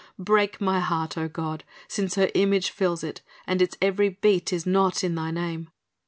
[0.17, 4.65] Break my heart, oh God, since her image fills it and its every beat is
[4.65, 5.69] not in Thy name.